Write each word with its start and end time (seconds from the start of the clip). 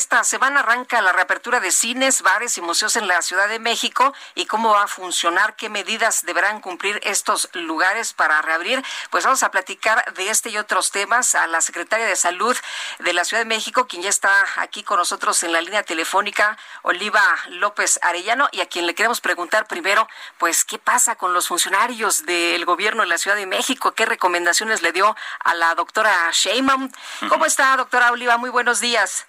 Esta 0.00 0.24
semana 0.24 0.60
arranca 0.60 1.02
la 1.02 1.12
reapertura 1.12 1.60
de 1.60 1.70
cines, 1.70 2.22
bares 2.22 2.56
y 2.56 2.62
museos 2.62 2.96
en 2.96 3.06
la 3.06 3.20
Ciudad 3.20 3.50
de 3.50 3.58
México 3.58 4.14
y 4.34 4.46
cómo 4.46 4.70
va 4.70 4.84
a 4.84 4.88
funcionar, 4.88 5.56
qué 5.56 5.68
medidas 5.68 6.24
deberán 6.24 6.62
cumplir 6.62 6.98
estos 7.02 7.50
lugares 7.52 8.14
para 8.14 8.40
reabrir. 8.40 8.82
Pues 9.10 9.24
vamos 9.24 9.42
a 9.42 9.50
platicar 9.50 10.10
de 10.14 10.30
este 10.30 10.48
y 10.48 10.56
otros 10.56 10.90
temas 10.90 11.34
a 11.34 11.46
la 11.48 11.60
secretaria 11.60 12.06
de 12.06 12.16
Salud 12.16 12.56
de 13.00 13.12
la 13.12 13.26
Ciudad 13.26 13.42
de 13.42 13.44
México, 13.44 13.86
quien 13.88 14.00
ya 14.00 14.08
está 14.08 14.32
aquí 14.56 14.82
con 14.82 14.96
nosotros 14.96 15.42
en 15.42 15.52
la 15.52 15.60
línea 15.60 15.82
telefónica, 15.82 16.56
Oliva 16.80 17.22
López 17.50 17.98
Arellano, 18.00 18.48
y 18.52 18.62
a 18.62 18.66
quien 18.70 18.86
le 18.86 18.94
queremos 18.94 19.20
preguntar 19.20 19.66
primero, 19.66 20.08
pues, 20.38 20.64
¿qué 20.64 20.78
pasa 20.78 21.16
con 21.16 21.34
los 21.34 21.46
funcionarios 21.46 22.24
del 22.24 22.64
gobierno 22.64 23.02
de 23.02 23.08
la 23.08 23.18
Ciudad 23.18 23.36
de 23.36 23.44
México? 23.44 23.92
¿Qué 23.92 24.06
recomendaciones 24.06 24.80
le 24.80 24.92
dio 24.92 25.14
a 25.40 25.52
la 25.52 25.74
doctora 25.74 26.30
Sheinbaum? 26.32 26.90
¿Cómo 27.28 27.44
está, 27.44 27.76
doctora 27.76 28.12
Oliva? 28.12 28.38
Muy 28.38 28.48
buenos 28.48 28.80
días. 28.80 29.26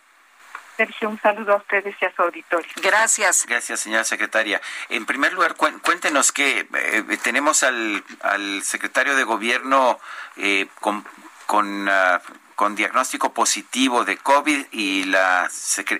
Sergio, 0.81 1.09
un 1.09 1.21
saludo 1.21 1.53
a 1.53 1.57
ustedes 1.57 1.95
y 2.01 2.05
a 2.05 2.11
su 2.15 2.23
auditorio. 2.23 2.71
Gracias. 2.81 3.45
Gracias, 3.45 3.81
señora 3.81 4.03
secretaria. 4.03 4.59
En 4.89 5.05
primer 5.05 5.31
lugar, 5.31 5.53
cuéntenos 5.55 6.31
que 6.31 6.67
eh, 6.73 7.17
tenemos 7.21 7.61
al, 7.61 8.03
al, 8.23 8.63
secretario 8.63 9.15
de 9.15 9.23
Gobierno 9.23 9.99
eh, 10.37 10.65
con, 10.79 11.05
con, 11.45 11.87
uh, 11.87 12.19
con, 12.55 12.75
diagnóstico 12.75 13.31
positivo 13.31 14.05
de 14.05 14.17
COVID 14.17 14.65
y 14.71 15.03
la, 15.03 15.47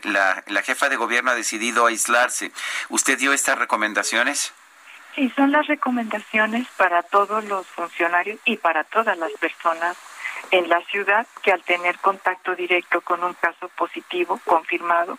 la, 0.01 0.43
la 0.47 0.61
jefa 0.63 0.89
de 0.89 0.95
Gobierno 0.95 1.29
ha 1.29 1.35
decidido 1.35 1.85
aislarse. 1.85 2.51
¿Usted 2.89 3.19
dio 3.19 3.33
estas 3.33 3.59
recomendaciones? 3.59 4.51
Sí, 5.13 5.31
son 5.35 5.51
las 5.51 5.67
recomendaciones 5.67 6.67
para 6.75 7.03
todos 7.03 7.45
los 7.45 7.67
funcionarios 7.67 8.39
y 8.45 8.57
para 8.57 8.83
todas 8.85 9.15
las 9.15 9.31
personas 9.33 9.95
en 10.51 10.69
la 10.69 10.81
ciudad 10.81 11.25
que 11.41 11.51
al 11.51 11.63
tener 11.63 11.97
contacto 11.99 12.55
directo 12.55 13.01
con 13.01 13.23
un 13.23 13.33
caso 13.33 13.69
positivo 13.69 14.39
confirmado 14.45 15.17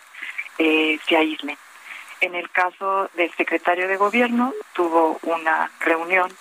eh, 0.57 0.99
se 1.07 1.17
aíslen. 1.17 1.57
En 2.21 2.35
el 2.35 2.49
caso 2.51 3.09
del 3.15 3.33
secretario 3.33 3.87
de 3.87 3.97
gobierno 3.97 4.53
tuvo 4.73 5.19
una 5.23 5.71
reunión 5.79 6.31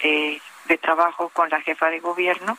eh, 0.00 0.40
de 0.64 0.78
trabajo 0.78 1.28
con 1.30 1.50
la 1.50 1.60
jefa 1.60 1.90
de 1.90 2.00
gobierno 2.00 2.56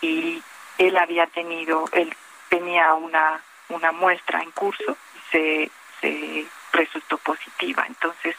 y 0.00 0.42
él 0.78 0.96
había 0.96 1.26
tenido, 1.26 1.84
él 1.92 2.14
tenía 2.48 2.94
una, 2.94 3.42
una 3.68 3.92
muestra 3.92 4.40
en 4.42 4.52
curso 4.52 4.96
se, 5.30 5.70
se 6.00 6.46
resultó 6.72 7.18
positiva. 7.18 7.84
Entonces, 7.86 8.36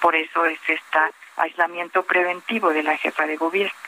por 0.00 0.16
eso 0.16 0.46
es 0.46 0.58
este 0.66 0.98
aislamiento 1.36 2.02
preventivo 2.02 2.70
de 2.70 2.82
la 2.82 2.96
jefa 2.96 3.26
de 3.26 3.36
gobierno. 3.36 3.85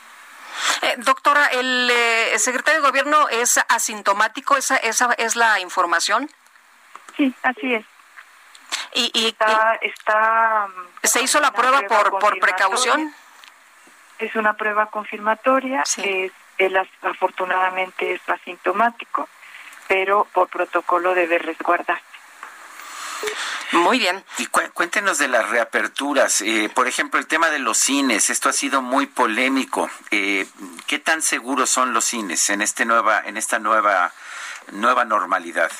Eh, 0.81 0.95
doctora, 0.97 1.47
el, 1.47 1.89
eh, 1.91 2.39
secretario 2.39 2.81
de 2.81 2.87
gobierno 2.87 3.27
es 3.29 3.59
asintomático, 3.67 4.55
esa, 4.55 4.77
esa 4.77 5.13
es 5.13 5.35
la 5.35 5.59
información. 5.59 6.29
Sí, 7.17 7.33
así 7.43 7.73
es. 7.75 7.85
Y, 8.93 9.11
y 9.13 9.27
está, 9.27 9.77
está 9.81 10.67
se 11.03 11.21
hizo 11.21 11.39
la 11.39 11.51
prueba, 11.51 11.79
prueba 11.81 12.03
por, 12.03 12.19
por 12.19 12.39
precaución. 12.39 13.13
Es 14.19 14.35
una 14.35 14.53
prueba 14.53 14.87
confirmatoria. 14.87 15.83
Sí. 15.85 16.01
Es, 16.05 16.31
él 16.57 16.77
afortunadamente 17.01 18.13
es 18.13 18.21
asintomático, 18.29 19.27
pero 19.87 20.25
por 20.33 20.49
protocolo 20.49 21.13
debe 21.13 21.39
resguardarse. 21.39 22.08
Muy 23.71 23.99
bien. 23.99 24.23
Y 24.37 24.47
cu 24.47 24.61
cuéntenos 24.73 25.17
de 25.17 25.27
las 25.27 25.49
reaperturas. 25.49 26.41
Eh, 26.41 26.69
por 26.73 26.87
ejemplo, 26.87 27.19
el 27.19 27.27
tema 27.27 27.49
de 27.49 27.59
los 27.59 27.77
cines. 27.77 28.29
Esto 28.29 28.49
ha 28.49 28.53
sido 28.53 28.81
muy 28.81 29.05
polémico. 29.05 29.89
Eh, 30.11 30.45
¿Qué 30.87 30.99
tan 30.99 31.21
seguros 31.21 31.69
son 31.69 31.93
los 31.93 32.05
cines 32.05 32.49
en 32.49 32.61
este 32.61 32.85
nueva, 32.85 33.21
en 33.25 33.37
esta 33.37 33.59
nueva, 33.59 34.11
nueva 34.71 35.05
normalidad? 35.05 35.71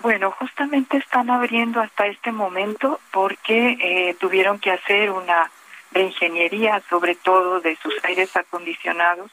Bueno, 0.00 0.30
justamente 0.32 0.98
están 0.98 1.30
abriendo 1.30 1.80
hasta 1.80 2.06
este 2.06 2.30
momento 2.32 3.00
porque 3.12 3.78
eh, 3.80 4.14
tuvieron 4.18 4.58
que 4.58 4.72
hacer 4.72 5.10
una 5.10 5.50
reingeniería, 5.92 6.82
sobre 6.90 7.14
todo 7.14 7.60
de 7.60 7.76
sus 7.76 7.94
aires 8.04 8.36
acondicionados. 8.36 9.30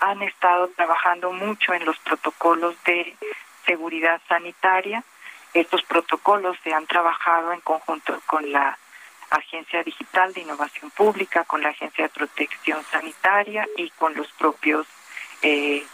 Han 0.00 0.22
estado 0.22 0.68
trabajando 0.68 1.32
mucho 1.32 1.74
en 1.74 1.84
los 1.84 1.98
protocolos 1.98 2.74
de 2.84 3.16
seguridad 3.66 4.20
sanitaria 4.28 5.04
estos 5.54 5.82
protocolos 5.82 6.56
se 6.62 6.72
han 6.72 6.86
trabajado 6.86 7.52
en 7.52 7.60
conjunto 7.60 8.20
con 8.26 8.50
la 8.52 8.78
Agencia 9.30 9.82
Digital 9.82 10.32
de 10.32 10.42
Innovación 10.42 10.90
Pública, 10.90 11.44
con 11.44 11.62
la 11.62 11.70
Agencia 11.70 12.04
de 12.04 12.10
Protección 12.10 12.82
Sanitaria 12.90 13.66
y 13.76 13.90
con 13.90 14.14
los 14.14 14.30
propios 14.32 14.86
eh, 15.42 15.84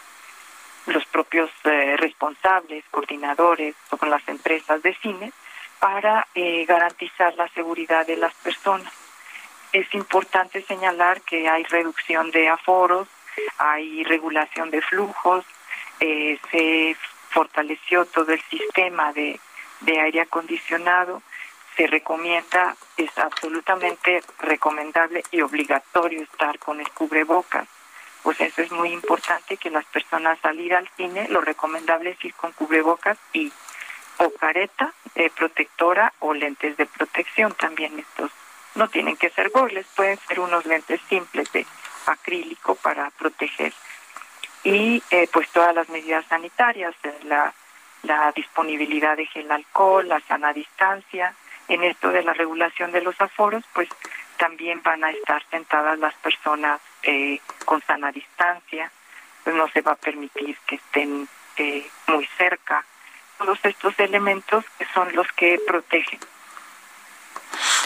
los 0.87 1.05
propios 1.07 1.51
eh, 1.65 1.97
responsables, 1.97 2.85
coordinadores 2.91 3.75
o 3.91 3.97
con 3.97 4.11
las 4.11 4.27
empresas 4.29 4.83
de 4.83 4.95
cine 4.97 5.33
para 5.79 6.27
eh, 6.35 6.65
garantizar 6.67 7.35
la 7.37 7.49
seguridad 7.49 8.07
de 8.07 8.17
las 8.17 8.35
personas. 8.35 8.93
Es 9.73 9.93
importante 9.95 10.63
señalar 10.63 11.21
que 11.23 11.49
hay 11.49 11.65
reducción 11.65 12.31
de 12.31 12.49
aforos, 12.49 13.09
hay 13.59 14.05
regulación 14.05 14.71
de 14.71 14.81
flujos, 14.83 15.45
eh, 16.01 16.39
se 16.51 16.97
fortaleció 17.35 18.07
todo 18.07 18.33
el 18.33 18.41
sistema 18.43 19.13
de, 19.13 19.39
de 19.81 20.01
aire 20.01 20.21
acondicionado, 20.21 21.21
se 21.77 21.89
recomienda, 21.89 22.77
es 22.97 23.11
absolutamente 23.19 24.23
recomendable 24.39 25.25
y 25.33 25.41
obligatorio 25.41 26.23
estar 26.23 26.59
con 26.61 26.81
el 26.81 26.89
cubrebocas. 26.91 27.67
Pues 28.23 28.41
eso 28.41 28.63
es 28.63 28.71
muy 28.71 28.91
importante 28.93 29.57
que 29.57 29.71
las 29.71 29.85
personas 29.87 30.39
al 30.45 30.61
ir 30.61 30.75
al 30.75 30.89
cine, 30.97 31.29
lo 31.29 31.41
recomendable 31.41 32.11
es 32.11 32.25
ir 32.25 32.35
con 32.35 32.53
cubrebocas 32.53 33.19
y 33.33 33.53
o 34.19 34.31
careta 34.31 34.93
eh, 35.17 35.29
protectora 35.37 36.13
o 36.21 36.33
lentes 36.33 36.77
de 36.77 36.87
protección 36.87 37.53
también 37.55 37.99
estos. 37.99 38.31
No 38.77 38.89
tienen 38.89 39.17
que 39.17 39.31
ser 39.31 39.51
goles, 39.51 39.87
pueden 39.97 40.19
ser 40.29 40.39
unos 40.39 40.65
lentes 40.67 41.01
simples 41.09 41.51
de 41.53 41.67
acrílico 42.07 42.77
para 42.77 43.11
proteger 43.11 43.75
y 44.65 45.03
eh, 45.11 45.29
pues 45.33 45.49
todas 45.51 45.75
las 45.75 45.89
medidas 45.89 46.25
sanitarias, 46.27 46.95
la, 47.25 47.53
la 48.03 48.33
disponibilidad 48.33 49.17
de 49.17 49.27
gel 49.27 49.51
alcohol, 49.53 50.09
la 50.09 50.21
sana 50.21 50.53
distancia, 50.53 51.35
en 51.69 51.83
esto 51.85 52.11
de 52.11 52.23
la 52.23 52.33
regulación 52.33 52.93
de 52.93 53.03
los 53.03 53.19
aforos, 53.21 53.65
pues 53.73 53.89
también 54.37 54.83
van 54.83 55.05
a 55.05 55.11
estar 55.11 55.43
sentadas 55.51 55.99
las 55.99 56.15
personas 56.15 56.81
eh, 57.03 57.39
con 57.65 57.81
sana 57.83 58.11
distancia, 58.11 58.91
pues 59.43 59.55
no 59.55 59.69
se 59.69 59.81
va 59.83 59.93
a 59.93 59.97
permitir 59.97 60.57
que 60.67 60.77
estén 60.77 61.29
eh, 61.57 61.87
muy 62.09 62.27
cerca. 62.39 62.85
Todos 63.39 63.59
estos 63.65 63.99
elementos 63.99 64.65
que 64.79 64.87
son 64.93 65.15
los 65.15 65.31
que 65.33 65.61
protegen 65.67 66.21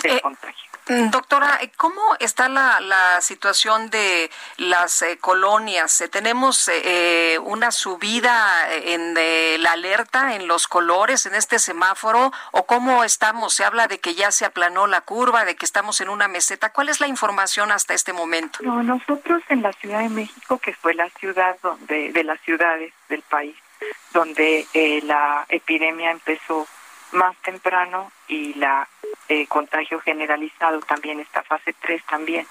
del 0.03 0.16
Eh, 0.16 0.21
contagio. 0.21 0.67
Doctora, 1.10 1.60
¿cómo 1.76 2.00
está 2.19 2.49
la, 2.49 2.81
la 2.81 3.21
situación 3.21 3.91
de 3.91 4.31
las 4.56 5.03
eh, 5.03 5.19
colonias? 5.19 6.00
Eh, 6.00 6.09
¿Tenemos 6.09 6.69
eh, 6.69 7.38
una 7.43 7.71
subida 7.71 8.66
en 8.72 9.15
la 9.62 9.72
alerta, 9.72 10.34
en 10.34 10.48
los 10.48 10.66
colores, 10.66 11.27
en 11.27 11.34
este 11.34 11.59
semáforo? 11.59 12.33
¿O 12.53 12.66
cómo 12.66 13.04
estamos? 13.04 13.54
Se 13.54 13.65
habla 13.65 13.86
de 13.86 14.01
que 14.01 14.15
ya 14.15 14.30
se 14.30 14.45
aplanó 14.45 14.86
la 14.86 15.03
curva, 15.03 15.45
de 15.45 15.57
que 15.57 15.65
estamos 15.65 16.01
en 16.01 16.09
una 16.09 16.28
meseta. 16.28 16.72
¿Cuál 16.72 16.89
es 16.89 17.01
la 17.01 17.07
información 17.07 17.71
hasta 17.71 17.95
este 17.95 18.12
momento? 18.12 18.60
No, 18.62 18.83
nosotros 18.83 19.42
en 19.48 19.62
la 19.62 19.72
Ciudad 19.74 20.01
de 20.01 20.09
México, 20.09 20.59
que 20.59 20.74
fue 20.74 20.95
la 20.95 21.09
ciudad 21.10 21.57
donde 21.62 22.12
de 22.12 22.24
las 22.24 22.41
ciudades 22.41 22.92
del 23.09 23.22
país 23.22 23.57
donde 24.12 24.66
eh, 24.74 25.01
la 25.04 25.47
epidemia 25.48 26.10
empezó 26.10 26.66
más 27.12 27.36
temprano 27.39 28.10
y 28.27 28.54
la 28.54 28.89
eh, 29.28 29.47
contagio 29.47 30.01
generalizado 30.01 30.80
también 30.80 31.21
esta 31.21 31.42
fase 31.42 31.75
3 31.80 32.03
también 32.04 32.47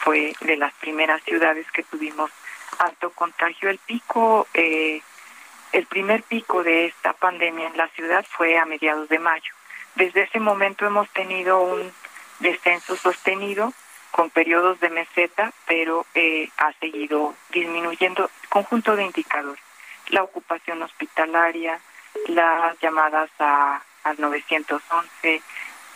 fue 0.00 0.32
de 0.40 0.56
las 0.56 0.72
primeras 0.74 1.22
ciudades 1.24 1.70
que 1.72 1.82
tuvimos 1.82 2.30
alto 2.78 3.10
contagio. 3.10 3.68
El 3.68 3.78
pico 3.78 4.46
eh, 4.54 5.02
el 5.72 5.86
primer 5.86 6.22
pico 6.24 6.64
de 6.64 6.86
esta 6.86 7.12
pandemia 7.12 7.68
en 7.68 7.76
la 7.76 7.88
ciudad 7.88 8.24
fue 8.28 8.58
a 8.58 8.64
mediados 8.64 9.08
de 9.08 9.18
mayo. 9.18 9.54
Desde 9.94 10.22
ese 10.22 10.40
momento 10.40 10.86
hemos 10.86 11.08
tenido 11.10 11.60
un 11.60 11.92
descenso 12.40 12.96
sostenido 12.96 13.72
con 14.10 14.30
periodos 14.30 14.80
de 14.80 14.90
meseta 14.90 15.52
pero 15.66 16.06
eh, 16.14 16.48
ha 16.56 16.72
seguido 16.74 17.34
disminuyendo. 17.50 18.30
Conjunto 18.48 18.96
de 18.96 19.04
indicadores 19.04 19.62
la 20.10 20.22
ocupación 20.22 20.82
hospitalaria, 20.82 21.80
las 22.28 22.78
llamadas 22.80 23.30
a, 23.38 23.82
al 24.04 24.20
911, 24.20 25.42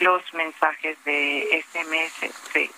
los 0.00 0.22
mensajes 0.34 0.96
de 1.04 1.64
SMS 1.64 2.32
se, 2.52 2.70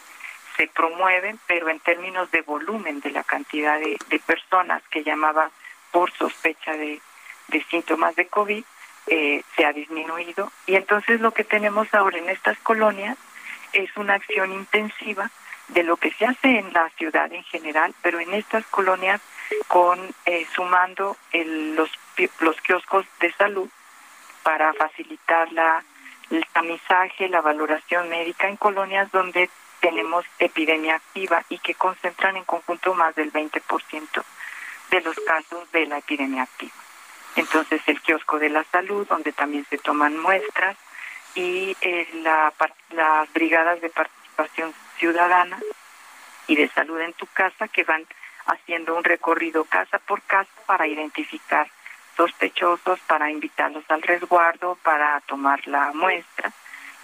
se 0.56 0.68
promueven, 0.68 1.38
pero 1.46 1.68
en 1.68 1.80
términos 1.80 2.30
de 2.30 2.42
volumen 2.42 3.00
de 3.00 3.10
la 3.10 3.24
cantidad 3.24 3.78
de, 3.78 3.96
de 4.08 4.18
personas 4.20 4.82
que 4.90 5.02
llamaban 5.02 5.50
por 5.90 6.10
sospecha 6.12 6.72
de, 6.72 7.00
de 7.48 7.64
síntomas 7.64 8.14
de 8.16 8.26
COVID, 8.26 8.64
eh, 9.06 9.42
se 9.54 9.64
ha 9.64 9.72
disminuido. 9.72 10.50
Y 10.66 10.74
entonces 10.74 11.20
lo 11.20 11.32
que 11.32 11.44
tenemos 11.44 11.92
ahora 11.94 12.18
en 12.18 12.28
estas 12.28 12.58
colonias 12.58 13.16
es 13.72 13.94
una 13.96 14.14
acción 14.14 14.52
intensiva 14.52 15.30
de 15.68 15.82
lo 15.82 15.96
que 15.96 16.12
se 16.12 16.26
hace 16.26 16.58
en 16.58 16.72
la 16.72 16.88
ciudad 16.90 17.32
en 17.32 17.42
general, 17.44 17.94
pero 18.02 18.20
en 18.20 18.34
estas 18.34 18.64
colonias 18.66 19.20
con 19.68 19.98
eh, 20.24 20.46
sumando 20.54 21.16
el, 21.32 21.74
los, 21.74 21.90
los 22.40 22.60
kioscos 22.60 23.06
de 23.20 23.32
salud 23.32 23.68
para 24.42 24.72
facilitar 24.74 25.52
la, 25.52 25.82
el 26.30 26.44
tamizaje, 26.52 27.28
la 27.28 27.40
valoración 27.40 28.08
médica 28.08 28.48
en 28.48 28.56
colonias 28.56 29.10
donde 29.12 29.50
tenemos 29.80 30.24
epidemia 30.38 30.96
activa 30.96 31.44
y 31.48 31.58
que 31.58 31.74
concentran 31.74 32.36
en 32.36 32.44
conjunto 32.44 32.94
más 32.94 33.14
del 33.14 33.32
20% 33.32 34.24
de 34.90 35.00
los 35.00 35.16
casos 35.20 35.70
de 35.72 35.86
la 35.86 35.98
epidemia 35.98 36.42
activa. 36.42 36.74
Entonces 37.36 37.82
el 37.86 38.00
kiosco 38.00 38.38
de 38.38 38.48
la 38.48 38.64
salud, 38.64 39.06
donde 39.06 39.32
también 39.32 39.66
se 39.68 39.78
toman 39.78 40.18
muestras, 40.18 40.76
y 41.34 41.76
eh, 41.82 42.08
la, 42.22 42.52
las 42.90 43.32
brigadas 43.32 43.80
de 43.82 43.90
participación 43.90 44.72
ciudadana 44.98 45.60
y 46.46 46.56
de 46.56 46.68
salud 46.68 46.98
en 47.00 47.12
tu 47.12 47.26
casa 47.26 47.68
que 47.68 47.84
van 47.84 48.06
haciendo 48.46 48.96
un 48.96 49.04
recorrido 49.04 49.64
casa 49.64 49.98
por 49.98 50.22
casa 50.22 50.50
para 50.66 50.86
identificar 50.86 51.68
sospechosos, 52.16 52.98
para 53.06 53.30
invitarlos 53.30 53.84
al 53.88 54.02
resguardo, 54.02 54.76
para 54.82 55.20
tomar 55.22 55.66
la 55.66 55.92
muestra 55.92 56.52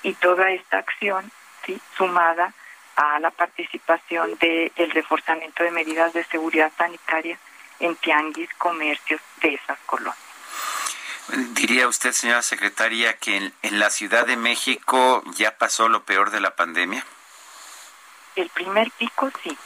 y 0.02 0.14
toda 0.14 0.50
esta 0.50 0.78
acción 0.78 1.30
sí 1.64 1.80
sumada 1.96 2.52
a 2.96 3.18
la 3.20 3.30
participación 3.30 4.36
del 4.38 4.72
el 4.76 4.90
reforzamiento 4.90 5.62
de 5.64 5.70
medidas 5.70 6.12
de 6.12 6.24
seguridad 6.24 6.72
sanitaria 6.76 7.38
en 7.80 7.96
tianguis, 7.96 8.52
comercios 8.58 9.20
de 9.40 9.54
esas 9.54 9.78
colonias. 9.86 10.16
¿Diría 11.54 11.88
usted, 11.88 12.12
señora 12.12 12.42
secretaria, 12.42 13.16
que 13.16 13.36
en, 13.36 13.54
en, 13.62 13.78
la 13.78 13.90
Ciudad 13.90 14.26
de 14.26 14.36
México 14.36 15.22
ya 15.36 15.56
pasó 15.56 15.88
lo 15.88 16.02
peor 16.02 16.30
de 16.30 16.40
la 16.40 16.56
pandemia? 16.56 17.04
El 18.34 18.48
primer 18.50 18.90
pico 18.92 19.30
sí, 19.42 19.56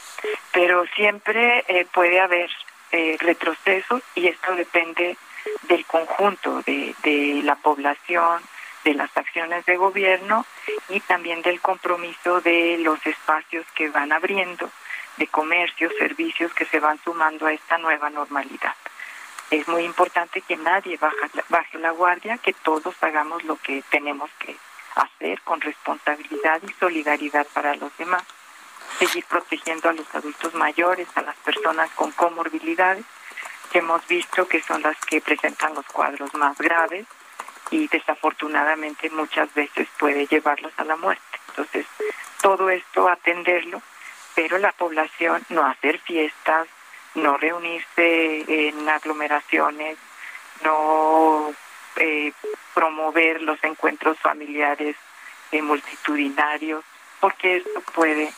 pero 0.51 0.85
siempre 0.95 1.65
eh, 1.67 1.85
puede 1.91 2.19
haber 2.19 2.49
eh, 2.91 3.17
retrocesos 3.19 4.01
y 4.15 4.27
esto 4.27 4.55
depende 4.55 5.17
del 5.63 5.85
conjunto 5.85 6.61
de, 6.63 6.95
de 7.03 7.41
la 7.43 7.55
población, 7.55 8.41
de 8.83 8.93
las 8.93 9.15
acciones 9.17 9.65
de 9.65 9.75
gobierno 9.75 10.45
y 10.89 10.99
también 11.01 11.41
del 11.41 11.59
compromiso 11.59 12.41
de 12.41 12.77
los 12.79 13.05
espacios 13.05 13.65
que 13.75 13.89
van 13.89 14.11
abriendo, 14.11 14.69
de 15.17 15.27
comercios, 15.27 15.91
servicios 15.97 16.53
que 16.53 16.65
se 16.65 16.79
van 16.79 16.97
sumando 17.03 17.47
a 17.47 17.53
esta 17.53 17.77
nueva 17.77 18.09
normalidad. 18.09 18.75
Es 19.49 19.67
muy 19.67 19.83
importante 19.83 20.41
que 20.41 20.57
nadie 20.57 20.97
baja, 20.97 21.29
baje 21.49 21.77
la 21.79 21.91
guardia, 21.91 22.37
que 22.37 22.53
todos 22.53 22.95
hagamos 23.01 23.43
lo 23.43 23.55
que 23.57 23.83
tenemos 23.89 24.29
que 24.39 24.55
hacer 24.95 25.41
con 25.41 25.61
responsabilidad 25.61 26.61
y 26.67 26.73
solidaridad 26.73 27.47
para 27.53 27.75
los 27.75 27.95
demás. 27.97 28.23
Seguir 28.99 29.25
protegiendo 29.25 29.89
a 29.89 29.93
los 29.93 30.13
adultos 30.15 30.53
mayores, 30.53 31.07
a 31.15 31.21
las 31.21 31.35
personas 31.37 31.89
con 31.91 32.11
comorbilidades, 32.11 33.05
que 33.67 33.79
hemos 33.79 34.05
visto 34.07 34.47
que 34.47 34.61
son 34.61 34.81
las 34.81 34.97
que 35.05 35.21
presentan 35.21 35.73
los 35.73 35.85
cuadros 35.87 36.33
más 36.33 36.57
graves 36.57 37.05
y 37.69 37.87
desafortunadamente 37.87 39.09
muchas 39.09 39.53
veces 39.53 39.87
puede 39.97 40.25
llevarlos 40.27 40.71
a 40.77 40.83
la 40.83 40.95
muerte. 40.95 41.23
Entonces, 41.49 41.85
todo 42.41 42.69
esto 42.69 43.09
atenderlo, 43.09 43.81
pero 44.35 44.57
la 44.57 44.71
población 44.71 45.43
no 45.49 45.65
hacer 45.65 45.99
fiestas, 45.99 46.67
no 47.15 47.37
reunirse 47.37 48.45
en 48.47 48.87
aglomeraciones, 48.87 49.97
no 50.63 51.53
eh, 51.97 52.31
promover 52.73 53.41
los 53.41 53.61
encuentros 53.63 54.19
familiares 54.19 54.95
eh, 55.51 55.61
multitudinarios, 55.61 56.83
porque 57.19 57.57
esto 57.57 57.81
puede 57.93 58.31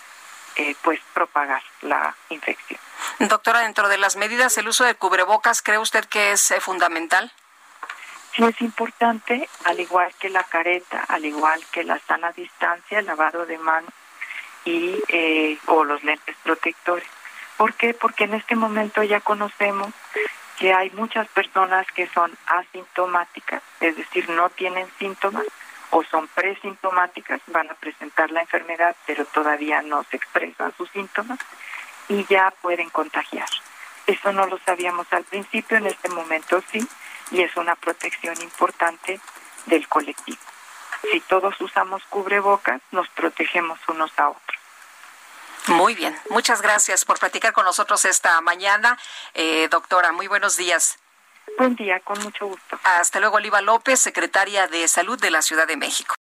eh, 0.56 0.76
pues 0.82 1.00
propagar 1.14 1.62
la 1.82 2.16
infección. 2.30 2.80
Doctora, 3.20 3.60
dentro 3.60 3.90
de 3.90 3.98
las 3.98 4.16
medidas, 4.16 4.58
el 4.58 4.70
uso 4.70 4.86
de 4.86 4.96
cubrebocas, 4.96 5.62
¿cree 5.62 5.78
usted 5.78 6.06
que 6.06 6.32
es 6.32 6.54
fundamental? 6.62 7.32
Sí, 8.34 8.46
es 8.46 8.62
importante, 8.62 9.50
al 9.66 9.80
igual 9.82 10.14
que 10.20 10.30
la 10.30 10.44
careta, 10.44 11.04
al 11.10 11.26
igual 11.26 11.62
que 11.72 11.84
la 11.84 12.00
sana 12.00 12.32
distancia, 12.32 13.00
el 13.00 13.08
lavado 13.08 13.46
de 13.46 13.58
manos 13.58 13.92
y 14.64 15.04
o 15.66 15.84
los 15.84 16.02
lentes 16.04 16.36
protectores. 16.44 17.08
¿Por 17.58 17.74
qué? 17.74 17.94
Porque 17.94 18.24
en 18.24 18.36
este 18.36 18.56
momento 18.56 19.04
ya 19.04 19.20
conocemos 19.20 19.94
que 20.58 20.74
hay 20.74 20.90
muchas 20.92 21.28
personas 21.28 21.86
que 21.92 22.08
son 22.08 22.32
asintomáticas, 22.46 23.62
es 23.82 23.98
decir, 23.98 24.30
no 24.30 24.50
tienen 24.50 24.88
síntomas 24.98 25.44
o 25.90 26.04
son 26.06 26.28
presintomáticas, 26.30 27.42
van 27.48 27.70
a 27.70 27.74
presentar 27.74 28.32
la 28.32 28.42
enfermedad, 28.42 28.96
pero 29.06 29.26
todavía 29.26 29.82
no 29.82 30.06
se 30.10 30.16
expresan 30.16 30.74
sus 30.78 30.90
síntomas 30.92 31.40
y 32.10 32.26
ya 32.26 32.54
pueden 32.62 32.90
contagiar. 32.90 33.48
Eso 34.08 34.34
no 34.34 34.46
lo 34.48 34.60
sabíamos 34.66 35.08
al 35.12 35.24
principio, 35.24 35.78
en 35.78 35.88
este 35.88 36.10
momento 36.10 36.62
sí, 36.72 36.86
y 37.32 37.42
es 37.42 37.56
una 37.56 37.76
protección 37.76 38.42
importante 38.42 39.20
del 39.68 39.88
colectivo. 39.88 40.40
Si 41.12 41.22
todos 41.22 41.60
usamos 41.62 42.04
cubrebocas, 42.10 42.82
nos 42.92 43.08
protegemos 43.10 43.80
unos 43.88 44.12
a 44.18 44.30
otros. 44.30 44.60
Muy 45.68 45.94
bien, 45.94 46.18
muchas 46.30 46.62
gracias 46.62 47.06
por 47.06 47.20
platicar 47.20 47.54
con 47.54 47.66
nosotros 47.66 48.04
esta 48.06 48.42
mañana. 48.42 48.98
Eh, 49.36 49.68
doctora, 49.70 50.12
muy 50.12 50.28
buenos 50.28 50.58
días. 50.58 50.98
Buen 51.58 51.76
día, 51.76 52.00
con 52.00 52.20
mucho 52.24 52.48
gusto. 52.48 52.80
Hasta 52.84 53.20
luego, 53.20 53.38
Oliva 53.38 53.62
López, 53.62 54.00
secretaria 54.00 54.68
de 54.68 54.88
Salud 54.88 55.20
de 55.20 55.30
la 55.30 55.42
Ciudad 55.42 55.68
de 55.68 55.78
México. 55.78 56.16